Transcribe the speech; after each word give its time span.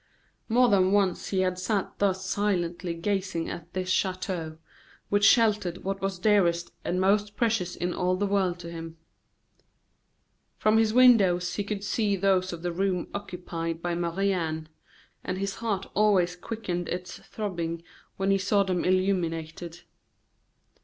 More 0.49 0.67
than 0.67 0.91
once 0.93 1.27
he 1.27 1.41
had 1.41 1.59
sat 1.59 1.99
thus 1.99 2.25
silently 2.25 2.95
gazing 2.95 3.47
at 3.51 3.71
this 3.73 3.89
chateau, 3.91 4.57
which 5.09 5.23
sheltered 5.23 5.83
what 5.83 6.01
was 6.01 6.17
dearest 6.17 6.71
and 6.83 6.99
most 6.99 7.35
precious 7.37 7.75
in 7.75 7.93
all 7.93 8.15
the 8.15 8.25
world 8.25 8.57
to 8.61 8.71
him. 8.71 8.97
From 10.57 10.79
his 10.79 10.91
windows 10.91 11.53
he 11.53 11.63
could 11.63 11.83
see 11.83 12.15
those 12.15 12.51
of 12.51 12.63
the 12.63 12.71
room 12.71 13.09
occupied 13.13 13.83
by 13.83 13.93
Marie 13.93 14.31
Anne; 14.33 14.69
and 15.23 15.37
his 15.37 15.57
heart 15.57 15.85
always 15.93 16.35
quickened 16.35 16.89
its 16.89 17.17
throbbing 17.19 17.83
when 18.17 18.31
he 18.31 18.39
saw 18.39 18.63
them 18.63 18.83
illuminated. 18.83 19.81